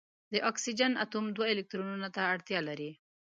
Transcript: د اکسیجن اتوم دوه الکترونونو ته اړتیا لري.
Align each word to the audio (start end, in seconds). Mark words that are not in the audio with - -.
د 0.33 0.35
اکسیجن 0.49 0.91
اتوم 1.03 1.25
دوه 1.35 1.47
الکترونونو 1.53 2.07
ته 2.15 2.21
اړتیا 2.33 2.59
لري. 2.69 2.91